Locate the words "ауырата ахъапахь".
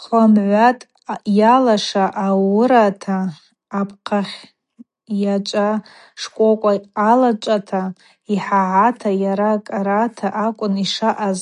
2.26-4.36